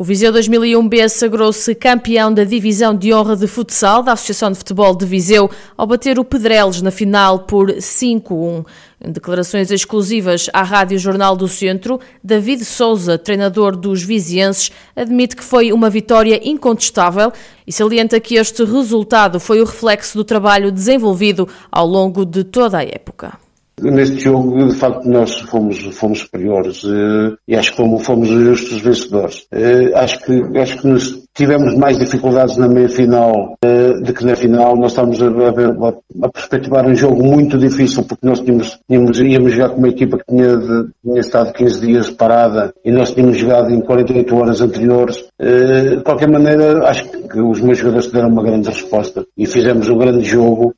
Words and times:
O 0.00 0.04
Viseu 0.04 0.32
2001B 0.32 1.08
sagrou-se 1.08 1.74
campeão 1.74 2.32
da 2.32 2.44
divisão 2.44 2.94
de 2.94 3.12
honra 3.12 3.34
de 3.34 3.48
futsal 3.48 4.00
da 4.00 4.12
Associação 4.12 4.52
de 4.52 4.56
Futebol 4.56 4.94
de 4.94 5.04
Viseu 5.04 5.50
ao 5.76 5.88
bater 5.88 6.20
o 6.20 6.24
Pedreles 6.24 6.80
na 6.80 6.92
final 6.92 7.40
por 7.40 7.72
5-1. 7.72 8.64
Em 9.04 9.10
declarações 9.10 9.72
exclusivas 9.72 10.48
à 10.52 10.62
Rádio 10.62 11.00
Jornal 11.00 11.34
do 11.34 11.48
Centro, 11.48 11.98
David 12.22 12.64
Souza, 12.64 13.18
treinador 13.18 13.74
dos 13.74 14.00
vizienses, 14.00 14.70
admite 14.94 15.34
que 15.34 15.42
foi 15.42 15.72
uma 15.72 15.90
vitória 15.90 16.40
incontestável 16.48 17.32
e 17.66 17.72
salienta 17.72 18.20
que 18.20 18.36
este 18.36 18.62
resultado 18.62 19.40
foi 19.40 19.60
o 19.60 19.64
reflexo 19.64 20.16
do 20.16 20.22
trabalho 20.22 20.70
desenvolvido 20.70 21.48
ao 21.72 21.88
longo 21.88 22.24
de 22.24 22.44
toda 22.44 22.78
a 22.78 22.84
época. 22.84 23.47
Neste 23.82 24.18
jogo, 24.18 24.66
de 24.66 24.74
facto, 24.74 25.08
nós 25.08 25.34
fomos, 25.40 25.78
fomos 25.96 26.20
superiores 26.20 26.82
uh, 26.84 27.36
e 27.46 27.56
acho 27.56 27.70
que 27.70 27.76
fomos, 27.76 28.04
fomos 28.04 28.28
justos 28.28 28.80
vencedores. 28.80 29.46
Uh, 29.52 29.96
acho 29.96 30.18
que, 30.20 30.58
acho 30.58 30.78
que 30.78 30.86
nos 30.86 31.22
tivemos 31.34 31.74
mais 31.76 31.98
dificuldades 31.98 32.56
na 32.56 32.68
meia-final 32.68 33.56
uh, 33.64 34.02
do 34.02 34.12
que 34.12 34.24
na 34.24 34.34
final. 34.34 34.76
Nós 34.76 34.92
estávamos 34.92 35.22
a, 35.22 35.26
a, 35.26 36.26
a, 36.26 36.28
perspectivar 36.28 36.86
um 36.86 36.94
jogo 36.94 37.22
muito 37.22 37.56
difícil 37.56 38.04
porque 38.04 38.26
nós 38.26 38.40
tínhamos, 38.40 38.78
tínhamos, 38.88 39.20
íamos 39.20 39.52
jogar 39.52 39.70
com 39.70 39.78
uma 39.78 39.88
equipa 39.88 40.18
que 40.18 40.24
tinha, 40.28 40.56
de, 40.56 40.88
tinha 41.02 41.20
estado 41.20 41.52
15 41.52 41.80
dias 41.80 42.10
parada 42.10 42.72
e 42.84 42.90
nós 42.90 43.12
tínhamos 43.12 43.36
jogado 43.36 43.70
em 43.72 43.80
48 43.80 44.36
horas 44.36 44.60
anteriores. 44.60 45.24
de 45.38 46.02
qualquer 46.02 46.28
maneira, 46.28 46.88
acho 46.88 47.08
que 47.08 47.40
os 47.40 47.60
meus 47.60 47.78
jogadores 47.78 48.10
deram 48.10 48.28
uma 48.28 48.42
grande 48.42 48.68
resposta 48.68 49.24
e 49.36 49.46
fizemos 49.46 49.88
um 49.88 49.98
grande 49.98 50.24
jogo 50.24 50.74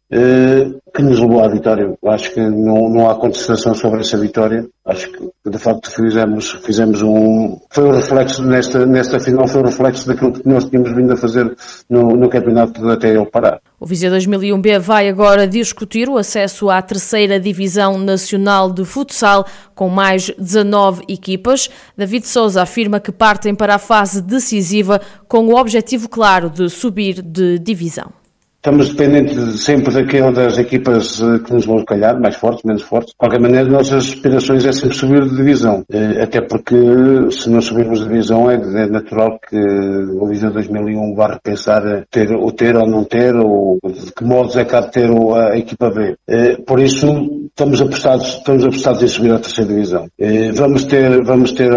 que 0.94 1.02
nos 1.02 1.18
levou 1.20 1.42
à 1.44 1.48
vitória. 1.48 1.92
Acho 2.06 2.32
que 2.32 2.40
não, 2.40 2.88
não 2.88 3.08
há 3.08 3.14
contestação 3.14 3.74
sobre 3.74 4.00
essa 4.00 4.16
vitória. 4.18 4.66
Acho 4.84 5.10
que 5.10 5.30
de 5.50 5.58
facto 5.58 5.90
fizemos, 5.90 6.50
fizemos 6.64 7.02
um. 7.02 7.58
Foi 7.70 7.84
o 7.84 7.92
reflexo 7.92 8.42
nesta, 8.44 8.84
nesta 8.84 9.20
final, 9.20 9.46
foi 9.46 9.62
o 9.62 9.66
reflexo 9.66 10.06
daquilo 10.06 10.32
que 10.32 10.48
nós 10.48 10.64
tínhamos 10.64 10.94
vindo 10.94 11.12
a 11.12 11.16
fazer 11.16 11.54
no, 11.88 12.16
no 12.16 12.28
campeonato 12.28 12.86
até 12.88 13.10
ele 13.10 13.26
parar. 13.26 13.60
O 13.78 13.86
Viseu 13.86 14.12
2001B 14.12 14.78
vai 14.78 15.08
agora 15.08 15.46
discutir 15.46 16.08
o 16.08 16.18
acesso 16.18 16.68
à 16.68 16.82
terceira 16.82 17.40
divisão 17.40 17.98
nacional 17.98 18.70
de 18.70 18.84
futsal 18.84 19.46
com 19.74 19.88
mais 19.88 20.30
19 20.38 21.04
equipas. 21.08 21.70
David 21.96 22.26
Souza 22.26 22.62
afirma 22.62 23.00
que 23.00 23.12
partem 23.12 23.54
para 23.54 23.76
a 23.76 23.78
fase 23.78 24.20
decisiva 24.20 25.00
com 25.26 25.46
o 25.46 25.56
objetivo 25.56 26.08
claro 26.08 26.50
de 26.50 26.68
subir 26.68 27.22
de 27.22 27.58
divisão. 27.58 28.19
Estamos 28.62 28.90
dependentes 28.90 29.62
sempre 29.62 29.90
daquela 29.90 30.30
das 30.30 30.58
equipas 30.58 31.18
eh, 31.22 31.38
que 31.38 31.50
nos 31.50 31.64
vão 31.64 31.82
calhar, 31.82 32.20
mais 32.20 32.36
fortes, 32.36 32.62
menos 32.62 32.82
fortes. 32.82 33.12
De 33.12 33.16
qualquer 33.16 33.40
maneira, 33.40 33.66
nossas 33.66 34.08
aspirações 34.08 34.66
é 34.66 34.72
sempre 34.72 34.94
subir 34.98 35.24
de 35.24 35.34
divisão. 35.34 35.82
Eh, 35.90 36.22
até 36.22 36.42
porque, 36.42 36.76
se 37.30 37.48
não 37.48 37.62
subirmos 37.62 38.00
de 38.00 38.08
divisão, 38.08 38.50
é, 38.50 38.56
é 38.56 38.86
natural 38.86 39.40
que 39.48 39.56
o 39.56 40.26
Visão 40.26 40.52
2001 40.52 41.14
vá 41.14 41.28
repensar 41.28 42.04
ter, 42.10 42.30
o 42.32 42.52
ter 42.52 42.76
ou 42.76 42.86
não 42.86 43.02
ter, 43.02 43.34
ou 43.34 43.78
de 43.82 44.12
que 44.12 44.24
modos 44.24 44.54
é 44.54 44.64
que 44.66 44.76
há 44.76 44.80
de 44.82 44.92
ter 44.92 45.10
a 45.10 45.56
equipa 45.56 45.88
B. 45.88 46.16
Eh, 46.28 46.58
por 46.58 46.80
isso, 46.80 47.06
estamos 47.46 47.80
apostados, 47.80 48.28
estamos 48.28 48.62
apostados 48.62 49.02
em 49.02 49.08
subir 49.08 49.32
à 49.32 49.38
terceira 49.38 49.72
divisão. 49.72 50.06
Vamos 50.54 50.84
ter, 50.84 51.24
vamos 51.24 51.52
ter 51.52 51.70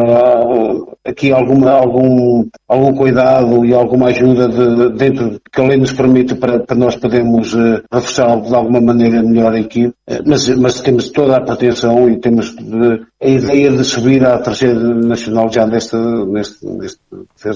aqui 1.05 1.31
alguma, 1.31 1.71
algum, 1.71 2.47
algum 2.67 2.93
cuidado 2.93 3.65
e 3.65 3.73
alguma 3.73 4.07
ajuda 4.07 4.47
de, 4.47 4.97
dentro 4.97 5.39
que 5.51 5.61
a 5.61 5.65
lei 5.65 5.77
nos 5.77 5.91
permite 5.91 6.35
para, 6.35 6.59
para 6.59 6.75
nós 6.75 6.95
podermos 6.95 7.53
uh, 7.53 7.83
reforçar 7.91 8.39
de 8.41 8.55
alguma 8.55 8.79
maneira 8.79 9.21
melhor 9.21 9.53
a 9.53 9.59
equipe, 9.59 9.93
uh, 10.09 10.23
mas, 10.25 10.47
mas 10.49 10.81
temos 10.81 11.09
toda 11.09 11.37
a 11.37 11.41
pretensão 11.41 12.09
e 12.09 12.17
temos 12.17 12.55
de, 12.55 13.01
a 13.23 13.27
ideia 13.27 13.71
de 13.71 13.83
subir 13.85 14.25
à 14.25 14.37
terceira 14.37 14.77
nacional 14.77 15.49
já 15.49 15.65
neste, 15.65 15.95
neste, 15.95 16.65
neste, 16.65 16.99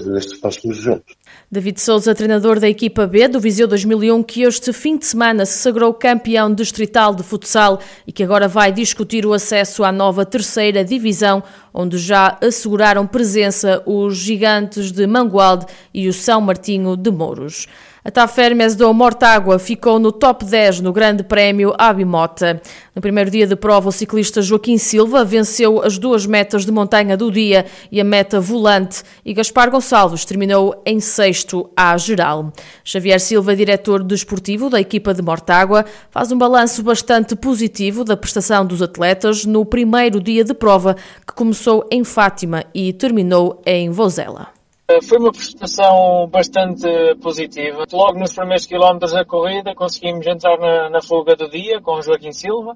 nestes 0.05 0.39
próximos 0.39 0.78
jogos. 0.78 1.03
David 1.51 1.81
Souza, 1.81 2.16
treinador 2.16 2.57
da 2.57 2.69
equipa 2.69 3.05
B 3.05 3.28
do 3.28 3.39
Viseu 3.39 3.67
2001, 3.67 4.23
que 4.23 4.44
este 4.44 4.72
fim 4.72 4.97
de 4.97 5.06
semana 5.06 5.45
se 5.45 5.57
sagrou 5.59 5.94
campeão 5.94 6.53
distrital 6.53 7.13
de 7.13 7.22
futsal 7.22 7.79
e 8.06 8.13
que 8.13 8.23
agora 8.23 8.47
vai 8.47 8.72
discutir 8.72 9.25
o 9.25 9.33
acesso 9.33 9.83
à 9.83 9.91
nova 9.91 10.25
terceira 10.25 10.85
divisão, 10.85 11.44
onde 11.73 11.97
já 11.97 12.38
asseguraram 12.41 13.06
presença 13.06 13.83
os 13.85 14.16
gigantes 14.16 14.91
de 14.91 15.06
Mangualde 15.06 15.66
e 15.94 16.07
o 16.07 16.13
São 16.13 16.39
Martinho 16.39 16.95
de 16.95 17.11
Mouros. 17.11 17.67
A 18.07 18.09
Tafermes 18.09 18.73
do 18.73 18.94
Mortágua 18.94 19.59
ficou 19.59 20.00
no 20.00 20.13
top 20.13 20.45
10 20.45 20.79
no 20.79 20.94
Grande 20.94 21.25
Prémio 21.25 21.73
Abimota. 21.77 22.61
No 22.95 23.01
primeiro 23.01 23.29
dia 23.29 23.45
de 23.45 23.53
prova, 23.53 23.89
o 23.89 23.91
ciclista 23.91 24.41
Joaquim 24.41 24.77
Silva 24.77 25.25
venceu 25.25 25.56
as 25.84 25.97
duas 25.97 26.25
metas 26.25 26.66
de 26.66 26.72
montanha 26.72 27.16
do 27.18 27.31
dia 27.31 27.66
e 27.91 28.00
a 28.00 28.03
meta 28.03 28.40
volante 28.40 29.03
e 29.25 29.34
Gaspar 29.34 29.69
Gonçalves 29.69 30.25
terminou 30.25 30.81
em 30.85 31.00
sexto 31.00 31.69
à 31.75 31.97
geral. 31.97 32.51
Xavier 32.84 33.19
Silva, 33.19 33.56
diretor 33.56 34.03
desportivo 34.03 34.69
da 34.69 34.79
equipa 34.79 35.13
de 35.13 35.22
Mortágua, 35.22 35.85
faz 36.09 36.31
um 36.31 36.38
balanço 36.38 36.84
bastante 36.84 37.35
positivo 37.35 38.03
da 38.03 38.18
prestação 38.18 38.66
dos 38.66 38.81
atletas 38.81 39.45
no 39.45 39.66
primeiro 39.66 40.19
dia 40.19 40.44
de 40.44 40.53
prova 40.53 40.95
que 41.25 41.34
começou 41.34 41.88
em 41.91 42.03
Fátima 42.03 42.66
e 42.74 42.94
terminou 42.94 43.62
em 43.66 43.89
Vozela. 43.89 44.57
Foi 45.03 45.18
uma 45.19 45.34
prestação 45.34 46.29
bastante 46.31 46.88
positiva. 47.22 47.84
Logo 47.91 48.18
nos 48.18 48.34
primeiros 48.34 48.66
quilómetros 48.66 49.12
da 49.12 49.25
corrida 49.25 49.75
conseguimos 49.75 50.25
entrar 50.25 50.57
na, 50.57 50.89
na 50.89 51.01
fuga 51.01 51.35
do 51.35 51.50
dia 51.50 51.81
com 51.81 52.01
Joaquim 52.01 52.31
Silva, 52.31 52.74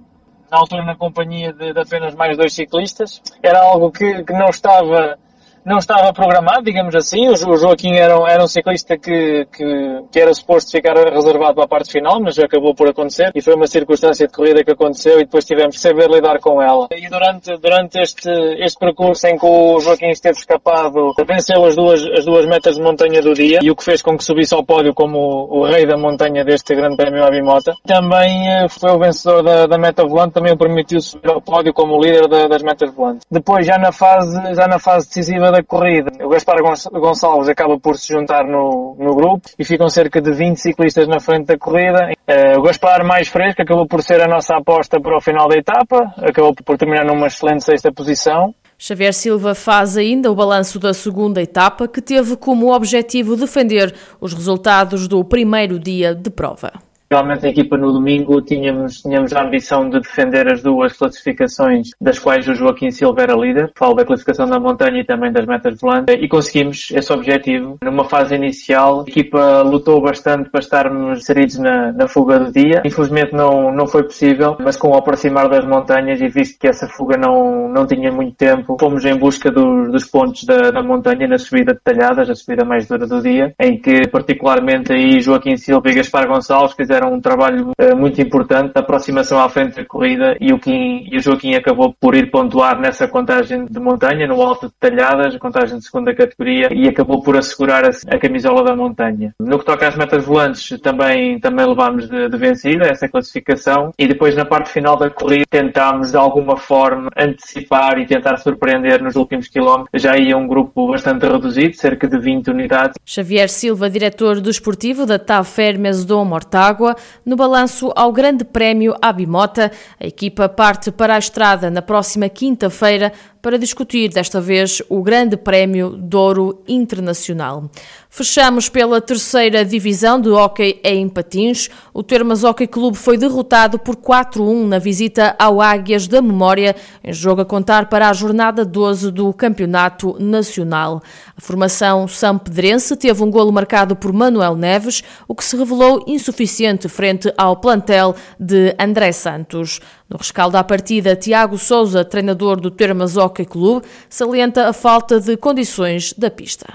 na 0.51 0.57
altura 0.57 0.84
na 0.84 0.95
companhia 0.95 1.53
de, 1.53 1.73
de 1.73 1.79
apenas 1.79 2.13
mais 2.13 2.38
dois 2.38 2.53
ciclistas. 2.53 3.22
Era 3.41 3.62
algo 3.62 3.89
que, 3.91 4.23
que 4.23 4.34
não 4.34 4.50
estava 4.50 5.17
não 5.66 5.77
estava 5.77 6.11
programado, 6.13 6.63
digamos 6.63 6.95
assim. 6.95 7.29
O 7.29 7.57
Joaquim 7.57 7.94
era 7.94 8.11
era 8.27 8.44
um 8.44 8.47
ciclista 8.47 8.97
que, 8.97 9.45
que, 9.51 10.03
que, 10.11 10.19
era 10.19 10.33
suposto 10.33 10.72
ficar 10.72 10.95
reservado 10.95 11.55
para 11.55 11.63
a 11.66 11.67
parte 11.67 11.91
final, 11.91 12.19
mas 12.19 12.38
acabou 12.39 12.73
por 12.73 12.89
acontecer 12.89 13.31
e 13.33 13.41
foi 13.41 13.55
uma 13.55 13.67
circunstância 13.67 14.27
de 14.27 14.33
corrida 14.33 14.63
que 14.63 14.71
aconteceu 14.71 15.19
e 15.19 15.23
depois 15.23 15.45
tivemos 15.45 15.75
que 15.75 15.81
saber 15.81 16.09
lidar 16.09 16.39
com 16.39 16.61
ela. 16.61 16.88
E 16.91 17.07
durante, 17.09 17.57
durante 17.57 18.00
este, 18.00 18.29
este 18.59 18.79
percurso 18.79 19.27
em 19.27 19.38
que 19.38 19.45
o 19.45 19.79
Joaquim 19.79 20.09
esteve 20.09 20.38
escapado, 20.38 21.13
venceu 21.25 21.63
as 21.66 21.75
duas, 21.75 22.03
as 22.17 22.25
duas 22.25 22.45
metas 22.45 22.75
de 22.75 22.81
montanha 22.81 23.21
do 23.21 23.33
dia 23.33 23.59
e 23.61 23.71
o 23.71 23.75
que 23.75 23.83
fez 23.83 24.01
com 24.01 24.17
que 24.17 24.23
subisse 24.23 24.53
ao 24.53 24.63
pódio 24.63 24.94
como 24.94 25.17
o, 25.17 25.59
o 25.59 25.66
rei 25.66 25.85
da 25.85 25.97
montanha 25.97 26.44
deste 26.44 26.75
grande 26.75 26.97
prémio 26.97 27.23
Abimota. 27.23 27.73
Também 27.85 28.47
eh, 28.50 28.67
foi 28.69 28.91
o 28.91 29.00
vencedor 29.00 29.44
da, 29.44 29.67
da 29.67 29.77
meta 29.77 30.05
volante, 30.05 30.33
também 30.33 30.53
o 30.53 30.57
permitiu 30.57 31.00
subir 31.01 31.29
ao 31.29 31.41
pódio 31.41 31.73
como 31.73 32.01
líder 32.01 32.27
da, 32.27 32.47
das 32.47 32.63
metas 32.63 32.94
volantes. 32.94 33.25
Depois, 33.29 33.66
já 33.66 33.77
na 33.77 33.91
fase, 33.91 34.53
já 34.55 34.67
na 34.67 34.79
fase 34.79 35.07
decisiva 35.07 35.50
da 35.51 35.63
corrida. 35.63 36.12
O 36.23 36.29
Gaspar 36.29 36.57
Gonçalves 36.91 37.50
acaba 37.50 37.79
por 37.79 37.97
se 37.97 38.13
juntar 38.13 38.45
no, 38.45 38.95
no 39.00 39.16
grupo 39.16 39.50
e 39.57 39.63
ficam 39.63 39.89
cerca 39.89 40.22
de 40.22 40.31
20 40.31 40.57
ciclistas 40.57 41.07
na 41.07 41.19
frente 41.19 41.47
da 41.47 41.57
corrida. 41.57 42.12
Uh, 42.28 42.59
o 42.59 42.63
Gaspar 42.63 43.06
mais 43.06 43.28
fresco 43.28 43.62
acabou 43.62 43.88
por 43.88 44.01
ser 44.01 44.22
a 44.22 44.28
nossa 44.28 44.56
aposta 44.56 45.00
para 45.00 45.17
o 45.17 45.22
final 45.22 45.47
da 45.47 45.57
etapa, 45.57 46.13
acabou 46.17 46.53
por 46.53 46.78
terminar 46.78 47.06
numa 47.06 47.28
excelente 47.28 47.63
sexta 47.63 47.91
posição. 47.91 48.53
Xavier 48.78 49.13
Silva 49.13 49.53
faz 49.53 49.95
ainda 49.95 50.31
o 50.31 50.35
balanço 50.35 50.79
da 50.79 50.91
segunda 50.91 51.39
etapa, 51.39 51.88
que 51.88 52.01
teve 52.01 52.35
como 52.35 52.73
objetivo 52.73 53.35
defender 53.35 53.94
os 54.19 54.33
resultados 54.33 55.07
do 55.07 55.23
primeiro 55.23 55.78
dia 55.78 56.16
de 56.16 56.31
prova. 56.31 56.73
Realmente 57.11 57.45
a 57.45 57.49
equipa 57.49 57.75
no 57.75 57.91
domingo 57.91 58.41
tínhamos, 58.41 59.01
tínhamos 59.01 59.33
a 59.33 59.44
ambição 59.44 59.89
de 59.89 59.99
defender 59.99 60.49
as 60.49 60.63
duas 60.63 60.94
classificações, 60.94 61.89
das 61.99 62.17
quais 62.17 62.47
o 62.47 62.55
Joaquim 62.55 62.89
Silva 62.89 63.23
era 63.23 63.35
líder. 63.35 63.69
Falo 63.75 63.95
da 63.95 64.05
classificação 64.05 64.47
da 64.47 64.57
montanha 64.57 65.01
e 65.01 65.03
também 65.03 65.30
das 65.30 65.45
metas 65.45 65.77
volantes. 65.77 66.15
E 66.18 66.25
conseguimos 66.30 66.89
esse 66.91 67.12
objetivo. 67.12 67.77
Numa 67.83 68.06
fase 68.06 68.33
inicial, 68.36 69.01
a 69.01 69.09
equipa 69.09 69.62
lutou 69.62 70.01
bastante 70.01 70.50
para 70.50 70.62
estarmos 70.62 71.19
inseridos 71.19 71.57
na, 71.57 71.91
na 71.91 72.07
fuga 72.07 72.39
do 72.39 72.50
dia. 72.50 72.81
Infelizmente 72.86 73.33
não, 73.33 73.74
não 73.74 73.88
foi 73.88 74.03
possível, 74.03 74.56
mas 74.63 74.77
com 74.77 74.91
o 74.91 74.95
aproximar 74.95 75.50
das 75.50 75.65
montanhas 75.65 76.21
e 76.21 76.30
visto 76.30 76.57
que 76.57 76.68
essa 76.68 76.88
fuga 76.88 77.18
não, 77.18 77.68
não 77.68 77.86
tinha 77.86 78.09
muito 78.09 78.38
tempo, 78.38 78.77
fomos 78.80 79.03
em 79.03 79.18
busca 79.18 79.51
do, 79.51 79.91
dos 79.91 80.06
pontos 80.06 80.45
da, 80.45 80.71
da 80.71 80.81
montanha 80.81 81.27
na 81.27 81.38
subida 81.38 81.74
detalhadas, 81.74 82.30
a 82.30 82.36
subida 82.36 82.63
mais 82.63 82.88
dura 82.88 83.06
do 83.06 83.21
dia, 83.21 83.53
em 83.59 83.77
que 83.77 84.07
particularmente 84.07 84.94
aí 84.94 85.19
Joaquim 85.19 85.57
Silva 85.57 85.89
e 85.89 85.95
Gaspar 85.95 86.25
Gonçalves 86.25 86.74
fizeram 86.74 87.00
fizeram 87.01 87.13
um 87.13 87.19
trabalho 87.19 87.71
uh, 87.80 87.95
muito 87.95 88.21
importante, 88.21 88.71
a 88.75 88.80
aproximação 88.80 89.39
à 89.39 89.50
frente 89.50 89.75
da 89.75 89.86
corrida 89.86 90.38
e 90.39 90.53
o, 90.53 90.59
Kim, 90.59 91.07
e 91.12 91.18
o 91.18 91.21
Joaquim 91.21 91.56
acabou 91.56 91.95
por 92.00 92.15
ir 92.15 92.30
pontuar 92.30 92.80
nessa 92.80 93.07
contagem 93.07 93.65
de 93.65 93.80
montanha, 93.80 94.27
no 94.27 94.42
alto 94.42 94.68
de 94.68 94.74
talhadas, 94.80 95.36
contagem 95.38 95.80
de 95.80 95.86
segunda 95.86 96.13
categoria 96.13 96.69
e 96.71 96.88
acabou 96.88 97.24
por 97.24 97.36
assegurar 97.36 97.86
a, 97.86 97.89
a 98.15 98.19
camisola 98.19 98.63
da 98.63 98.75
montanha. 98.75 99.33
No 99.39 99.57
que 99.57 99.65
toca 99.65 99.88
às 99.88 99.95
metas 99.95 100.24
volantes, 100.24 100.80
também, 100.81 101.39
também 101.39 101.65
levámos 101.65 102.07
de, 102.07 102.30
de 102.30 102.38
vencida 102.38 102.86
essa 102.86 103.07
classificação 103.07 103.92
e 103.98 104.07
depois 104.07 104.36
na 104.36 104.45
parte 104.45 104.69
final 104.69 104.95
da 104.95 105.09
corrida 105.09 105.45
tentámos 105.50 106.12
de 106.12 106.18
alguma 106.18 106.57
forma 106.57 107.09
antecipar 107.18 107.98
e 107.98 108.06
tentar 108.06 108.38
surpreender 108.38 109.01
nos 109.01 109.15
últimos 109.15 109.48
quilómetros. 109.48 110.01
Já 110.01 110.18
ia 110.18 110.38
um 110.38 110.48
grupo 110.48 110.92
bastante 110.92 111.25
reduzido, 111.25 111.75
cerca 111.75 112.07
de 112.07 112.19
20 112.19 112.51
unidades. 112.51 112.94
Xavier 113.06 113.50
Silva, 113.50 113.89
diretor 113.89 114.39
do 114.39 114.50
esportivo 114.50 115.06
da 115.06 115.18
TAV 115.18 115.45
Fermes 115.45 116.06
Mortágua, 116.12 116.90
no 117.25 117.35
balanço 117.35 117.91
ao 117.95 118.11
Grande 118.11 118.43
Prémio 118.43 118.95
Abimota, 119.01 119.71
a 119.99 120.05
equipa 120.05 120.47
parte 120.49 120.91
para 120.91 121.15
a 121.15 121.19
estrada 121.19 121.69
na 121.69 121.81
próxima 121.81 122.29
quinta-feira 122.29 123.11
para 123.41 123.57
discutir 123.57 124.09
desta 124.09 124.39
vez 124.39 124.81
o 124.88 125.01
Grande 125.01 125.35
Prémio 125.35 125.89
Douro 125.89 126.61
Internacional. 126.67 127.69
Fechamos 128.13 128.67
pela 128.67 128.99
terceira 128.99 129.63
divisão 129.63 130.19
de 130.19 130.29
hóquei 130.29 130.81
em 130.83 131.07
patins. 131.07 131.69
O 131.93 132.03
Termas 132.03 132.43
Hockey 132.43 132.67
Clube 132.67 132.97
foi 132.97 133.17
derrotado 133.17 133.79
por 133.79 133.95
4-1 133.95 134.67
na 134.67 134.79
visita 134.79 135.33
ao 135.39 135.61
Águias 135.61 136.07
da 136.07 136.21
Memória, 136.21 136.75
em 137.01 137.13
jogo 137.13 137.41
a 137.41 137.45
contar 137.45 137.88
para 137.88 138.09
a 138.09 138.13
jornada 138.13 138.65
12 138.65 139.11
do 139.11 139.33
Campeonato 139.33 140.17
Nacional. 140.19 141.01
A 141.38 141.41
formação 141.41 142.05
sampedrense 142.05 142.97
teve 142.97 143.23
um 143.23 143.31
golo 143.31 143.51
marcado 143.51 143.95
por 143.95 144.11
Manuel 144.11 144.55
Neves, 144.55 145.01
o 145.25 145.33
que 145.33 145.43
se 145.43 145.55
revelou 145.55 146.03
insuficiente 146.05 146.89
frente 146.89 147.33
ao 147.38 147.55
plantel 147.55 148.13
de 148.38 148.75
André 148.77 149.13
Santos. 149.13 149.79
No 150.12 150.18
rescaldo 150.18 150.58
à 150.58 150.63
partida, 150.63 151.16
Tiago 151.16 151.58
Souza, 151.58 152.04
treinador 152.04 152.60
do 152.60 152.69
Termas 152.69 153.16
Hockey 153.16 153.46
Clube, 153.46 153.88
salienta 154.10 154.68
a 154.68 154.74
falta 154.74 155.22
de 155.22 155.38
condições 155.38 156.12
da 156.12 156.30
pista. 156.30 156.66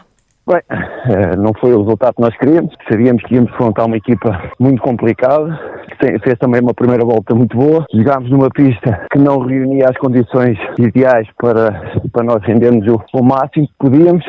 Bem, 0.49 0.63
eh, 0.71 1.37
não 1.37 1.53
foi 1.61 1.75
o 1.75 1.81
resultado 1.81 2.15
que 2.15 2.23
nós 2.23 2.35
queríamos. 2.39 2.73
Sabíamos 2.91 3.23
que 3.25 3.35
íamos 3.35 3.53
enfrentar 3.53 3.85
uma 3.85 3.97
equipa 3.99 4.53
muito 4.59 4.81
complicada, 4.81 5.61
que 6.01 6.19
fez 6.21 6.39
também 6.39 6.63
uma 6.63 6.73
primeira 6.73 7.05
volta 7.05 7.35
muito 7.35 7.55
boa. 7.55 7.85
Jogámos 7.93 8.31
numa 8.31 8.49
pista 8.49 9.07
que 9.13 9.19
não 9.19 9.41
reunia 9.41 9.91
as 9.91 9.99
condições 9.99 10.57
ideais 10.79 11.29
para, 11.37 11.93
para 12.11 12.25
nós 12.25 12.43
rendermos 12.43 12.87
o, 12.87 13.03
o 13.13 13.23
máximo 13.23 13.67
que 13.67 13.75
podíamos 13.79 14.25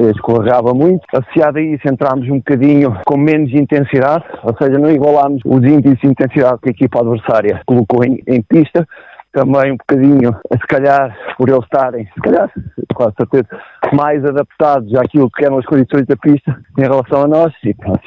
escorregava 0.00 0.72
muito. 0.72 1.02
Associado 1.12 1.58
a 1.58 1.62
isso, 1.62 1.88
entrámos 1.88 2.28
um 2.28 2.36
bocadinho 2.36 2.96
com 3.04 3.16
menos 3.16 3.52
intensidade, 3.52 4.24
ou 4.42 4.54
seja, 4.56 4.78
não 4.78 4.90
igualámos 4.90 5.40
os 5.44 5.64
índices 5.64 5.98
de 6.00 6.06
intensidade 6.08 6.58
que 6.62 6.68
a 6.68 6.72
equipa 6.72 7.00
adversária 7.00 7.62
colocou 7.66 8.04
em, 8.04 8.22
em 8.26 8.42
pista. 8.42 8.86
Também 9.30 9.72
um 9.72 9.76
bocadinho, 9.76 10.34
se 10.50 10.66
calhar, 10.66 11.14
por 11.36 11.48
eles 11.48 11.62
estarem, 11.62 12.06
se 12.06 12.20
calhar, 12.22 12.50
com 12.94 13.12
certeza, 13.12 13.46
mais 13.92 14.24
adaptados 14.24 14.94
àquilo 14.94 15.30
que 15.30 15.44
eram 15.44 15.58
as 15.58 15.66
condições 15.66 16.06
da 16.06 16.16
pista 16.16 16.58
em 16.78 16.82
relação 16.82 17.22
a 17.22 17.28
nós. 17.28 17.52
E 17.62 17.74
pronto, 17.74 18.00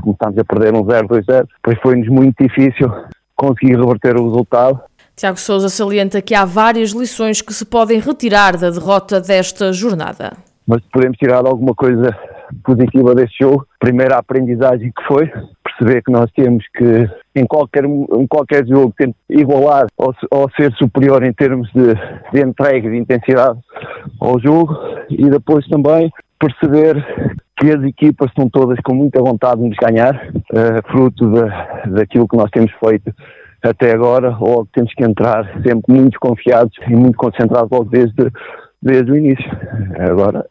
começámos 0.00 0.38
a 0.38 0.44
perder 0.44 0.74
um 0.74 0.82
0-2-0. 0.82 1.46
Depois 1.62 1.78
foi-nos 1.82 2.08
muito 2.08 2.42
difícil 2.42 2.90
conseguir 3.36 3.76
reverter 3.76 4.16
o 4.18 4.30
resultado. 4.30 4.80
Tiago 5.14 5.38
Souza 5.38 5.68
salienta 5.68 6.22
que 6.22 6.34
há 6.34 6.44
várias 6.44 6.92
lições 6.92 7.42
que 7.42 7.52
se 7.52 7.66
podem 7.66 8.00
retirar 8.00 8.56
da 8.56 8.70
derrota 8.70 9.20
desta 9.20 9.72
jornada 9.72 10.32
mas 10.66 10.80
podemos 10.92 11.16
tirar 11.18 11.44
alguma 11.46 11.74
coisa 11.74 12.16
positiva 12.64 13.14
deste 13.14 13.42
jogo. 13.42 13.66
Primeiro, 13.78 14.14
a 14.14 14.18
aprendizagem 14.18 14.92
que 14.92 15.04
foi, 15.06 15.30
perceber 15.64 16.02
que 16.02 16.12
nós 16.12 16.30
temos 16.32 16.64
que, 16.76 17.08
em 17.34 17.46
qualquer, 17.46 17.84
em 17.84 18.26
qualquer 18.26 18.66
jogo, 18.66 18.94
igualar 19.28 19.86
ou, 19.96 20.14
ou 20.30 20.50
ser 20.56 20.72
superior 20.74 21.22
em 21.24 21.32
termos 21.32 21.70
de, 21.72 21.94
de 22.32 22.46
entrega, 22.46 22.90
de 22.90 22.96
intensidade 22.96 23.58
ao 24.20 24.38
jogo, 24.40 24.76
e 25.10 25.28
depois 25.28 25.66
também 25.68 26.10
perceber 26.38 26.96
que 27.56 27.70
as 27.70 27.82
equipas 27.84 28.28
estão 28.30 28.48
todas 28.48 28.78
com 28.82 28.94
muita 28.94 29.20
vontade 29.20 29.60
de 29.60 29.68
nos 29.68 29.76
ganhar, 29.76 30.14
uh, 30.26 30.90
fruto 30.90 31.30
da, 31.30 31.82
daquilo 31.86 32.26
que 32.26 32.36
nós 32.36 32.50
temos 32.50 32.72
feito 32.84 33.14
até 33.62 33.92
agora, 33.92 34.36
ou 34.40 34.66
temos 34.72 34.92
que 34.92 35.04
entrar 35.04 35.44
sempre 35.62 35.92
muito 35.94 36.18
confiados 36.18 36.72
e 36.88 36.96
muito 36.96 37.16
concentrados 37.16 37.70
logo 37.70 37.84
desde 37.84 38.28
desde 38.82 39.12
o 39.12 39.16
início. 39.16 39.50
Agora 39.98 40.44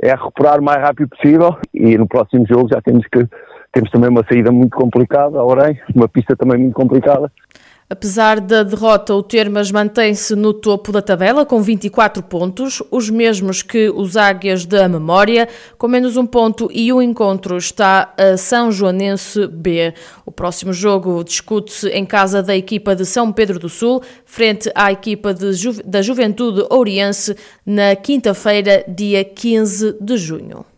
é 0.00 0.10
recuperar 0.10 0.60
o 0.60 0.62
mais 0.62 0.80
rápido 0.80 1.08
possível 1.08 1.56
e 1.72 1.96
no 1.96 2.06
próximo 2.06 2.46
jogo 2.46 2.68
já 2.70 2.80
temos 2.80 3.06
que 3.06 3.26
temos 3.72 3.90
também 3.90 4.10
uma 4.10 4.24
saída 4.28 4.50
muito 4.50 4.76
complicada, 4.76 5.38
a 5.38 5.44
Orem, 5.44 5.80
uma 5.94 6.08
pista 6.08 6.34
também 6.34 6.58
muito 6.58 6.74
complicada. 6.74 7.30
Apesar 7.92 8.40
da 8.40 8.62
derrota, 8.62 9.12
o 9.16 9.20
Termas 9.20 9.72
mantém-se 9.72 10.36
no 10.36 10.54
topo 10.54 10.92
da 10.92 11.02
tabela 11.02 11.44
com 11.44 11.60
24 11.60 12.22
pontos, 12.22 12.80
os 12.88 13.10
mesmos 13.10 13.62
que 13.62 13.90
os 13.90 14.16
Águias 14.16 14.64
da 14.64 14.88
Memória, 14.88 15.48
com 15.76 15.88
menos 15.88 16.16
um 16.16 16.24
ponto 16.24 16.70
e 16.72 16.92
o 16.92 17.02
encontro 17.02 17.56
está 17.56 18.14
a 18.16 18.36
São 18.36 18.70
Joanense 18.70 19.44
B. 19.48 19.92
O 20.24 20.30
próximo 20.30 20.72
jogo 20.72 21.24
discute-se 21.24 21.88
em 21.88 22.06
casa 22.06 22.40
da 22.40 22.56
equipa 22.56 22.94
de 22.94 23.04
São 23.04 23.32
Pedro 23.32 23.58
do 23.58 23.68
Sul, 23.68 24.00
frente 24.24 24.70
à 24.72 24.92
equipa 24.92 25.34
Ju 25.52 25.82
da 25.84 26.00
Juventude 26.00 26.64
Oriense, 26.70 27.34
na 27.66 27.96
quinta-feira, 27.96 28.84
dia 28.86 29.24
15 29.24 29.96
de 30.00 30.16
junho. 30.16 30.64